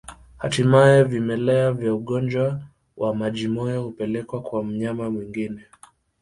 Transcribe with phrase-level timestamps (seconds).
[0.37, 2.59] Hatimaye vimelea vya ugonjwa
[2.97, 5.65] wa majimoyo hupelekwa kwa mnyama mwingine